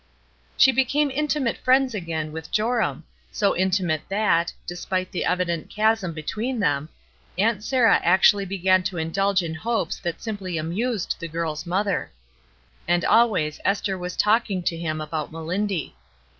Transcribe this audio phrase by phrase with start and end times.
[0.57, 6.59] She became intimate friends again with Joram, so intimate that, despite the evident chasm between
[6.59, 6.89] them,
[7.37, 12.11] Aunt Sarah actually began to indulge in hopes that simply amused the girl's mother.
[12.87, 15.93] And always Esther was talking to him about Melindy.